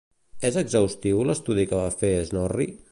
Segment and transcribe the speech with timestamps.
[0.49, 2.73] És exhaustiu l'estudi que va fer Snorri?